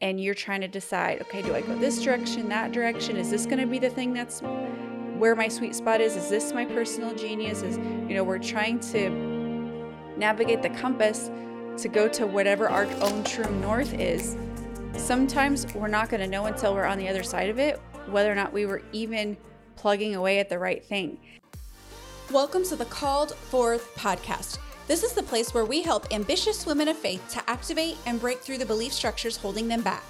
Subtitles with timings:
[0.00, 3.16] and you're trying to decide, okay, do I go this direction, that direction?
[3.16, 6.16] Is this going to be the thing that's where my sweet spot is?
[6.16, 7.62] Is this my personal genius?
[7.62, 9.10] Is, you know, we're trying to
[10.16, 11.30] navigate the compass
[11.78, 14.36] to go to whatever our own true north is.
[14.96, 18.30] Sometimes we're not going to know until we're on the other side of it whether
[18.30, 19.36] or not we were even
[19.76, 21.18] plugging away at the right thing.
[22.30, 24.58] Welcome to the Called Forth podcast.
[24.90, 28.40] This is the place where we help ambitious women of faith to activate and break
[28.40, 30.02] through the belief structures holding them back.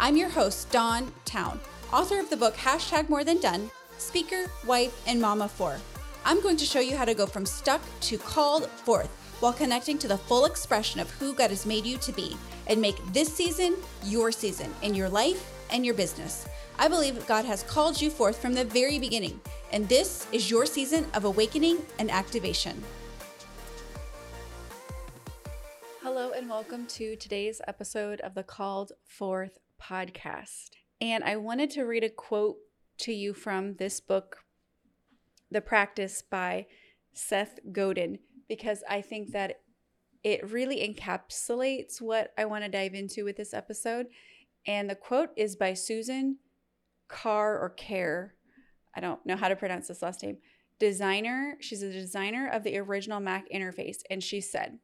[0.00, 1.60] I'm your host, Dawn Towne,
[1.92, 5.76] author of the book Hashtag More Than Done, speaker, wife, and mama for.
[6.24, 9.10] I'm going to show you how to go from stuck to called forth
[9.40, 12.34] while connecting to the full expression of who God has made you to be
[12.68, 16.48] and make this season your season in your life and your business.
[16.78, 19.38] I believe God has called you forth from the very beginning,
[19.72, 22.82] and this is your season of awakening and activation.
[26.02, 30.70] Hello, and welcome to today's episode of the Called Forth podcast.
[31.00, 32.56] And I wanted to read a quote
[32.98, 34.38] to you from this book,
[35.52, 36.66] The Practice by
[37.12, 39.60] Seth Godin, because I think that
[40.24, 44.06] it really encapsulates what I want to dive into with this episode.
[44.66, 46.38] And the quote is by Susan
[47.06, 48.34] Carr or Care.
[48.92, 50.38] I don't know how to pronounce this last name.
[50.80, 53.98] Designer, she's a designer of the original Mac interface.
[54.10, 54.80] And she said,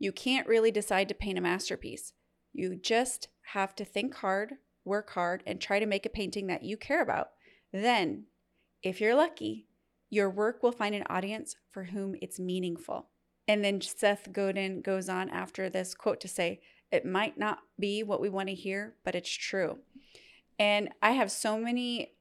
[0.00, 2.14] you can't really decide to paint a masterpiece.
[2.52, 6.64] You just have to think hard, work hard, and try to make a painting that
[6.64, 7.28] you care about.
[7.72, 8.24] Then,
[8.82, 9.68] if you're lucky,
[10.08, 13.10] your work will find an audience for whom it's meaningful.
[13.46, 18.02] And then Seth Godin goes on after this quote to say, It might not be
[18.02, 19.78] what we want to hear, but it's true.
[20.58, 22.14] And I have so many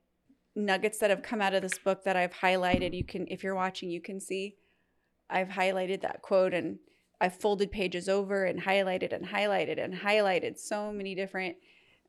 [0.53, 2.93] nuggets that have come out of this book that I've highlighted.
[2.93, 4.55] You can, if you're watching, you can see
[5.29, 6.79] I've highlighted that quote and
[7.21, 11.57] I folded pages over and highlighted and highlighted and highlighted so many different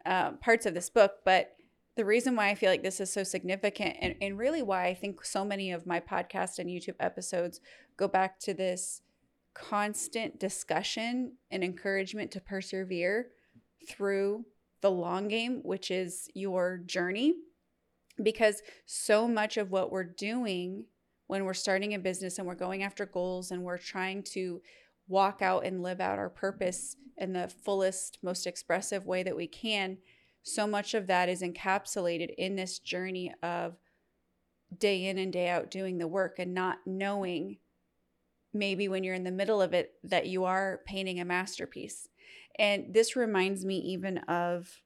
[0.07, 1.17] uh, parts of this book.
[1.25, 1.57] But
[1.97, 4.95] the reason why I feel like this is so significant and, and really why I
[4.95, 7.61] think so many of my podcast and YouTube episodes
[7.97, 9.03] go back to this
[9.55, 13.29] constant discussion and encouragement to persevere
[13.89, 14.45] through
[14.81, 17.35] the long game, which is your journey.
[18.23, 20.85] Because so much of what we're doing
[21.27, 24.61] when we're starting a business and we're going after goals and we're trying to
[25.11, 29.47] walk out and live out our purpose in the fullest, most expressive way that we
[29.47, 29.99] can,
[30.43, 33.77] so much of that is encapsulated in this journey of
[34.79, 37.59] day in and day out doing the work and not knowing
[38.55, 42.09] maybe when you're in the middle of it that you are painting a masterpiece.
[42.59, 44.81] And this reminds me even of,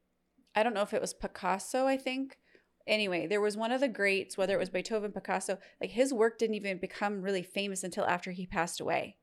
[0.55, 2.39] I don't know if it was Picasso, I think.
[2.87, 6.39] Anyway, there was one of the greats, whether it was Beethoven, Picasso, like his work
[6.39, 9.17] didn't even become really famous until after he passed away.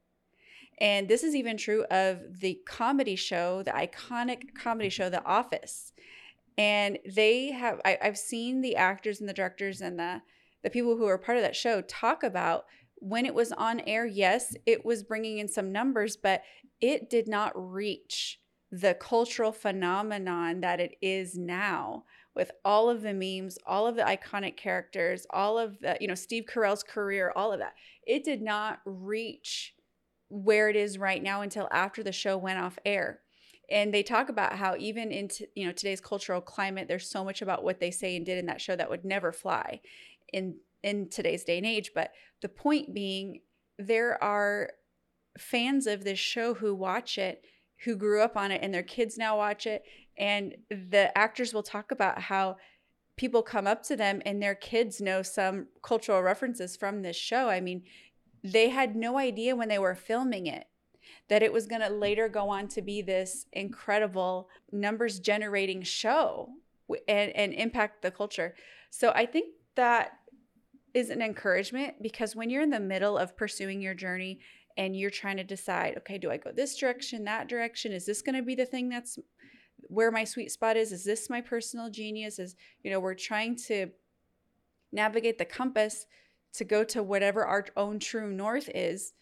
[0.82, 5.94] And this is even true of the comedy show, the iconic comedy show, The Office.
[6.58, 10.24] And they have, I, have seen the actors and the directors and the,
[10.64, 12.66] the people who are part of that show talk about
[12.96, 14.08] when it was on air.
[14.08, 16.42] Yes, it was bringing in some numbers, but
[16.82, 18.40] it did not reach
[18.72, 24.02] the cultural phenomenon that it is now with all of the memes, all of the
[24.02, 27.74] iconic characters, all of the, you know, Steve Carell's career, all of that.
[28.08, 29.76] It did not reach
[30.32, 33.20] where it is right now until after the show went off air.
[33.70, 37.24] And they talk about how even in t- you know today's cultural climate there's so
[37.24, 39.82] much about what they say and did in that show that would never fly
[40.34, 41.92] in in today's day and age.
[41.94, 42.12] But
[42.42, 43.42] the point being
[43.78, 44.72] there are
[45.38, 47.46] fans of this show who watch it
[47.84, 49.84] who grew up on it and their kids now watch it.
[50.18, 52.58] And the actors will talk about how
[53.18, 57.50] people come up to them and their kids know some cultural references from this show.
[57.50, 57.84] I mean
[58.44, 60.68] they had no idea when they were filming it
[61.30, 66.50] that it was going to later go on to be this incredible numbers generating show
[67.08, 68.54] and, and impact the culture.
[68.90, 70.20] So I think that
[70.94, 74.40] is an encouragement because when you're in the middle of pursuing your journey
[74.78, 77.92] and you're trying to decide, okay, do I go this direction, that direction?
[77.92, 79.18] Is this going to be the thing that's
[79.84, 80.92] where my sweet spot is?
[80.92, 82.40] Is this my personal genius?
[82.40, 83.88] Is, you know, we're trying to
[84.92, 86.06] navigate the compass
[86.54, 89.14] to go to whatever our own true north is,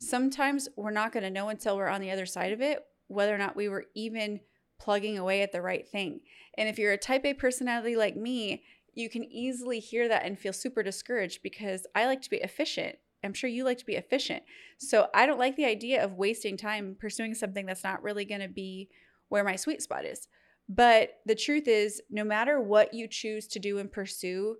[0.00, 3.34] sometimes we're not going to know until we're on the other side of it whether
[3.34, 4.40] or not we were even
[4.78, 6.20] plugging away at the right thing.
[6.56, 8.62] And if you're a type A personality like me,
[8.94, 12.96] you can easily hear that and feel super discouraged because I like to be efficient.
[13.24, 14.42] I'm sure you like to be efficient.
[14.78, 18.40] So I don't like the idea of wasting time pursuing something that's not really going
[18.40, 18.90] to be
[19.28, 20.28] where my sweet spot is.
[20.68, 24.56] But the truth is, no matter what you choose to do and pursue,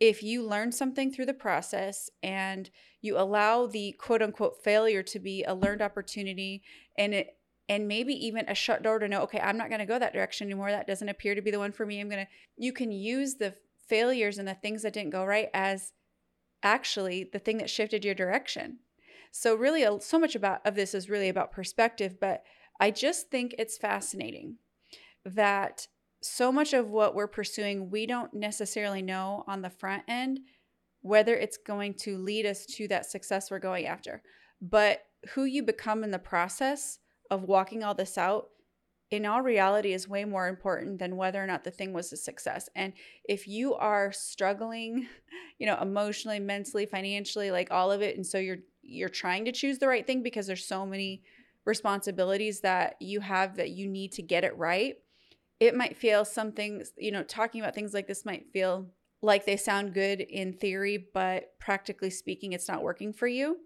[0.00, 5.18] if you learn something through the process and you allow the quote unquote failure to
[5.18, 6.62] be a learned opportunity
[6.96, 7.34] and it
[7.68, 10.14] and maybe even a shut door to know, okay, I'm not going to go that
[10.14, 10.70] direction anymore.
[10.70, 12.00] That doesn't appear to be the one for me.
[12.00, 13.54] I'm going to, you can use the
[13.88, 15.92] failures and the things that didn't go right as
[16.62, 18.78] actually the thing that shifted your direction.
[19.32, 22.42] So really so much about of this is really about perspective, but
[22.80, 24.56] I just think it's fascinating
[25.24, 25.88] that
[26.22, 30.40] so much of what we're pursuing we don't necessarily know on the front end
[31.02, 34.22] whether it's going to lead us to that success we're going after.
[34.60, 35.02] But
[35.34, 36.98] who you become in the process
[37.30, 38.48] of walking all this out
[39.10, 42.16] in all reality is way more important than whether or not the thing was a
[42.16, 42.68] success.
[42.76, 42.92] And
[43.24, 45.06] if you are struggling,
[45.58, 49.52] you know, emotionally, mentally, financially, like all of it and so you're you're trying to
[49.52, 51.22] choose the right thing because there's so many
[51.66, 54.96] responsibilities that you have that you need to get it right.
[55.60, 58.86] It might feel something, you know, talking about things like this might feel
[59.22, 63.58] like they sound good in theory, but practically speaking, it's not working for you.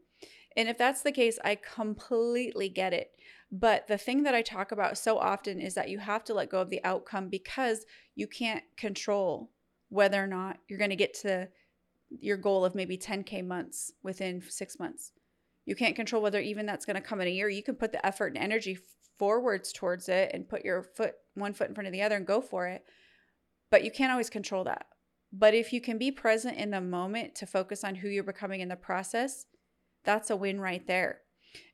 [0.57, 3.11] And if that's the case, I completely get it.
[3.51, 6.51] But the thing that I talk about so often is that you have to let
[6.51, 7.85] go of the outcome because
[8.15, 9.51] you can't control
[9.91, 11.49] whether or not you're going to get to
[12.09, 15.13] your goal of maybe 10K months within six months.
[15.67, 17.49] You can't control whether even that's going to come in a year.
[17.49, 18.79] You can put the effort and energy
[19.23, 22.27] forwards towards it and put your foot, one foot in front of the other and
[22.27, 22.83] go for it.
[23.71, 24.87] But you can't always control that.
[25.33, 28.63] But if you can be present in the moment to focus on who you're becoming
[28.63, 29.47] in the process,
[30.05, 31.21] that's a win right there.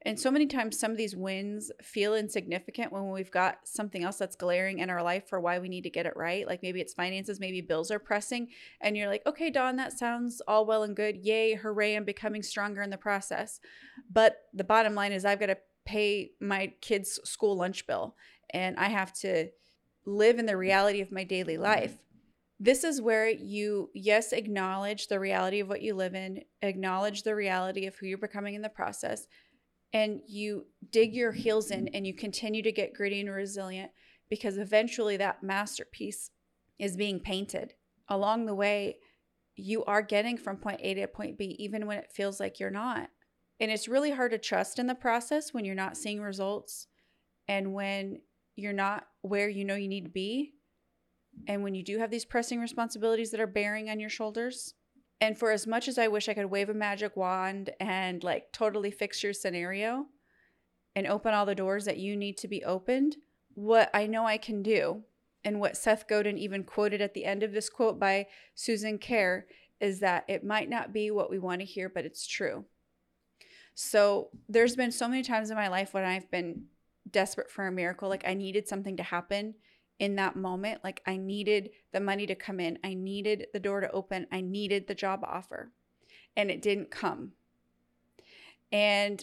[0.03, 4.19] And so many times, some of these wins feel insignificant when we've got something else
[4.19, 6.47] that's glaring in our life for why we need to get it right.
[6.47, 8.49] Like maybe it's finances, maybe bills are pressing,
[8.83, 11.17] and you're like, okay, Dawn, that sounds all well and good.
[11.17, 13.59] Yay, hooray, I'm becoming stronger in the process.
[14.13, 18.15] But the bottom line is, I've got to pay my kids' school lunch bill,
[18.51, 19.49] and I have to
[20.07, 21.99] live in the reality of my daily life
[22.61, 27.35] this is where you, yes, acknowledge the reality of what you live in, acknowledge the
[27.35, 29.27] reality of who you're becoming in the process,
[29.93, 33.91] and you dig your heels in and you continue to get gritty and resilient
[34.29, 36.31] because eventually that masterpiece
[36.79, 37.75] is being painted.
[38.09, 38.99] Along the way,
[39.55, 42.71] you are getting from point A to point B, even when it feels like you're
[42.71, 43.09] not.
[43.61, 46.87] And it's really hard to trust in the process when you're not seeing results
[47.49, 48.21] and when
[48.57, 50.55] you're not where you know you need to be
[51.47, 54.75] and when you do have these pressing responsibilities that are bearing on your shoulders,
[55.21, 58.53] and for as much as I wish I could wave a magic wand and like
[58.53, 60.07] totally fix your scenario
[60.95, 63.17] and open all the doors that you need to be opened,
[63.55, 65.03] what I know I can do,
[65.45, 69.47] and what Seth Godin even quoted at the end of this quote by Susan Kare,
[69.81, 72.65] is that it might not be what we want to hear, but it's true.
[73.81, 76.65] So there's been so many times in my life when I've been
[77.13, 79.55] desperate for a miracle, like I needed something to happen
[80.01, 80.83] in that moment.
[80.83, 84.41] Like I needed the money to come in, I needed the door to open, I
[84.41, 85.71] needed the job offer,
[86.37, 87.35] and it didn't come.
[88.73, 89.23] And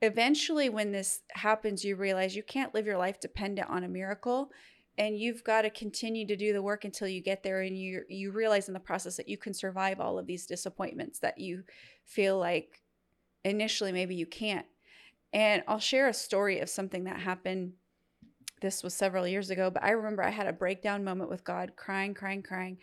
[0.00, 4.52] eventually, when this happens, you realize you can't live your life dependent on a miracle.
[4.96, 8.02] And you've got to continue to do the work until you get there, and you
[8.08, 11.64] you realize in the process that you can survive all of these disappointments that you
[12.04, 12.80] feel like
[13.44, 14.66] initially maybe you can't.
[15.32, 17.74] And I'll share a story of something that happened
[18.60, 21.72] this was several years ago, but I remember I had a breakdown moment with God,
[21.76, 22.78] crying, crying, crying,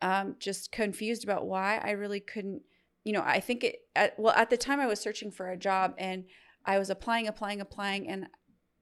[0.00, 2.62] um, just confused about why I really couldn't.
[3.04, 3.76] You know, I think it.
[3.96, 6.24] At, well, at the time I was searching for a job and
[6.64, 8.26] I was applying, applying, applying, and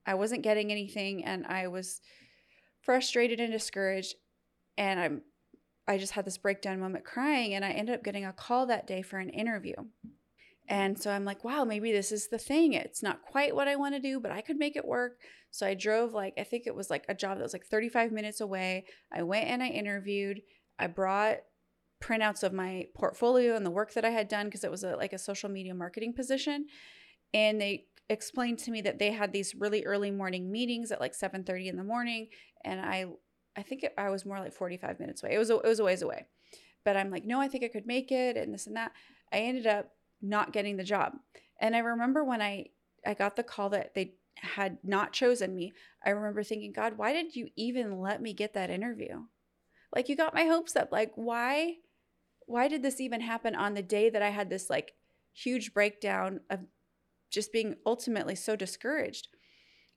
[0.06, 2.00] I wasn't getting anything, and I was
[2.80, 4.14] frustrated and discouraged,
[4.76, 5.22] and I'm.
[5.88, 8.88] I just had this breakdown moment crying, and I ended up getting a call that
[8.88, 9.74] day for an interview.
[10.68, 12.72] And so I'm like, wow, maybe this is the thing.
[12.72, 15.20] It's not quite what I want to do, but I could make it work.
[15.50, 18.10] So I drove like, I think it was like a job that was like 35
[18.12, 18.84] minutes away.
[19.12, 20.42] I went and I interviewed.
[20.78, 21.38] I brought
[22.02, 24.96] printouts of my portfolio and the work that I had done because it was a,
[24.96, 26.66] like a social media marketing position.
[27.32, 31.12] And they explained to me that they had these really early morning meetings at like
[31.14, 32.28] 7:30 in the morning
[32.64, 33.06] and I
[33.56, 35.34] I think it, I was more like 45 minutes away.
[35.34, 36.26] It was a, it was a ways away.
[36.84, 38.92] But I'm like, "No, I think I could make it and this and that."
[39.32, 41.14] I ended up not getting the job.
[41.60, 42.66] And I remember when I
[43.04, 45.72] I got the call that they had not chosen me,
[46.04, 49.22] I remember thinking, God, why did you even let me get that interview?
[49.94, 50.92] Like you got my hopes up.
[50.92, 51.76] Like why
[52.46, 54.94] why did this even happen on the day that I had this like
[55.32, 56.60] huge breakdown of
[57.30, 59.28] just being ultimately so discouraged?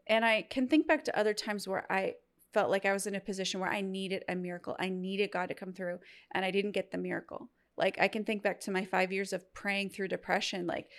[0.08, 2.16] And I can think back to other times where I
[2.54, 4.76] felt like I was in a position where I needed a miracle.
[4.80, 6.00] I needed God to come through
[6.34, 7.50] and I didn't get the miracle.
[7.80, 10.90] Like I can think back to my five years of praying through depression, like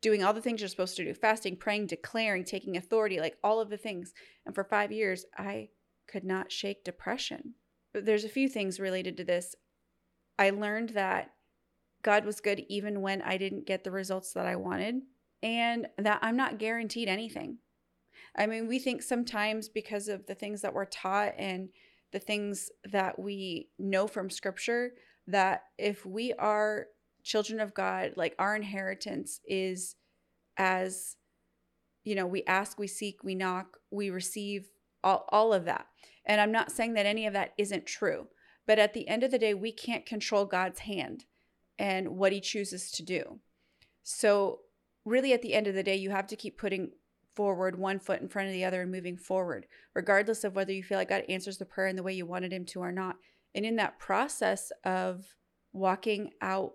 [0.00, 3.60] doing all the things you're supposed to do fasting, praying, declaring, taking authority, like all
[3.60, 4.14] of the things.
[4.46, 5.68] And for five years, I
[6.08, 7.54] could not shake depression.
[7.92, 9.54] But there's a few things related to this.
[10.38, 11.32] I learned that
[12.02, 15.02] God was good even when I didn't get the results that I wanted,
[15.42, 17.58] and that I'm not guaranteed anything.
[18.36, 21.68] I mean, we think sometimes because of the things that we're taught and
[22.12, 24.92] the things that we know from scripture
[25.30, 26.86] that if we are
[27.22, 29.96] children of God, like our inheritance is
[30.56, 31.16] as
[32.04, 34.68] you know, we ask, we seek, we knock, we receive
[35.04, 35.86] all, all of that.
[36.24, 38.28] And I'm not saying that any of that isn't true,
[38.66, 41.24] but at the end of the day, we can't control God's hand
[41.78, 43.40] and what he chooses to do.
[44.02, 44.60] So,
[45.04, 46.92] really, at the end of the day, you have to keep putting
[47.34, 50.82] forward one foot in front of the other and moving forward, regardless of whether you
[50.82, 53.16] feel like God answers the prayer in the way you wanted him to or not.
[53.54, 55.34] And in that process of
[55.72, 56.74] walking out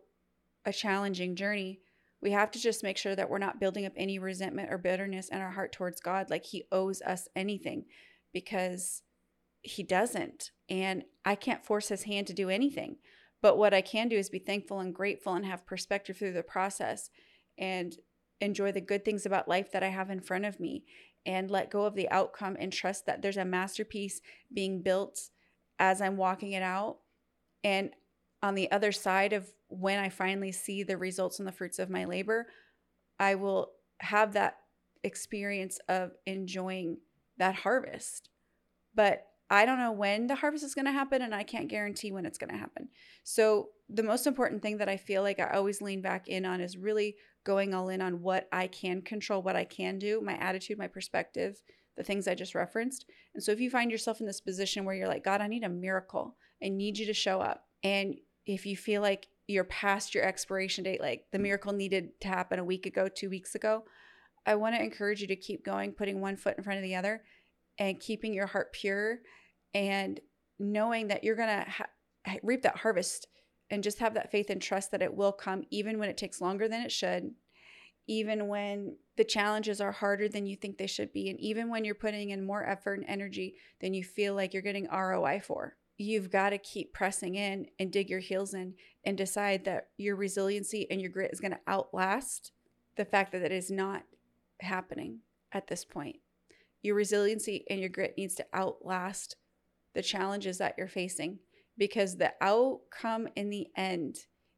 [0.65, 1.79] a challenging journey,
[2.21, 5.29] we have to just make sure that we're not building up any resentment or bitterness
[5.29, 7.85] in our heart towards God, like He owes us anything,
[8.33, 9.03] because
[9.61, 10.51] He doesn't.
[10.69, 12.97] And I can't force His hand to do anything.
[13.41, 16.41] But what I can do is be thankful and grateful and have perspective through the
[16.41, 17.11] process
[17.57, 17.95] and
[18.41, 20.83] enjoy the good things about life that I have in front of me
[21.25, 24.21] and let go of the outcome and trust that there's a masterpiece
[24.53, 25.29] being built
[25.79, 26.97] as I'm walking it out.
[27.63, 27.91] And
[28.41, 31.89] on the other side of when I finally see the results and the fruits of
[31.89, 32.47] my labor,
[33.19, 34.57] I will have that
[35.03, 36.97] experience of enjoying
[37.37, 38.29] that harvest.
[38.93, 42.11] But I don't know when the harvest is going to happen, and I can't guarantee
[42.11, 42.89] when it's going to happen.
[43.23, 46.59] So, the most important thing that I feel like I always lean back in on
[46.59, 50.35] is really going all in on what I can control, what I can do, my
[50.37, 51.61] attitude, my perspective,
[51.97, 53.05] the things I just referenced.
[53.33, 55.63] And so, if you find yourself in this position where you're like, God, I need
[55.63, 57.65] a miracle, I need you to show up.
[57.83, 62.27] And if you feel like you're past your expiration date, like the miracle needed to
[62.27, 63.83] happen a week ago, two weeks ago,
[64.45, 66.95] I want to encourage you to keep going, putting one foot in front of the
[66.95, 67.23] other
[67.77, 69.19] and keeping your heart pure
[69.73, 70.19] and
[70.59, 73.27] knowing that you're going to ha- reap that harvest
[73.69, 76.41] and just have that faith and trust that it will come even when it takes
[76.41, 77.31] longer than it should
[78.07, 81.85] even when the challenges are harder than you think they should be and even when
[81.85, 85.75] you're putting in more effort and energy than you feel like you're getting ROI for.
[85.97, 88.73] You've got to keep pressing in and dig your heels in
[89.05, 92.51] and decide that your resiliency and your grit is going to outlast
[92.97, 94.03] the fact that it is not
[94.59, 95.19] happening
[95.51, 96.17] at this point.
[96.81, 99.37] Your resiliency and your grit needs to outlast
[99.93, 101.39] the challenges that you're facing
[101.77, 104.17] because the outcome in the end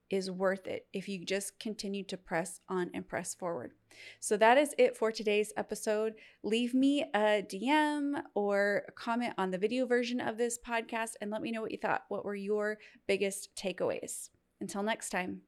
[0.10, 3.74] is worth it if you just continue to press on and press forward.
[4.20, 6.14] So that is it for today's episode.
[6.44, 11.32] Leave me a DM or a comment on the video version of this podcast and
[11.32, 12.04] let me know what you thought.
[12.10, 14.30] What were your biggest takeaways?
[14.62, 15.42] Until next time.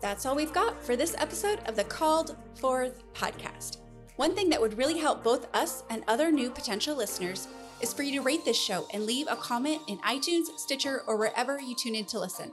[0.00, 3.78] That's all we've got for this episode of the Called Forth podcast.
[4.16, 7.48] One thing that would really help both us and other new potential listeners
[7.80, 11.16] is for you to rate this show and leave a comment in iTunes, Stitcher, or
[11.16, 12.52] wherever you tune in to listen.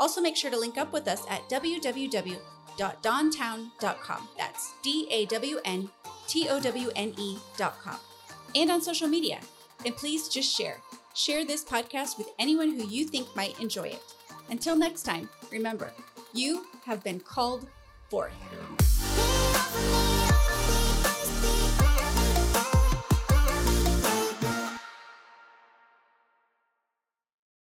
[0.00, 4.28] Also, make sure to link up with us at www.dawntowne.com.
[4.38, 5.90] That's D A W N
[6.26, 7.96] T O W N E.com.
[8.56, 9.40] And on social media.
[9.84, 10.78] And please just share.
[11.14, 14.02] Share this podcast with anyone who you think might enjoy it.
[14.48, 15.92] Until next time, remember,
[16.32, 17.68] you have been called
[18.08, 18.32] forth.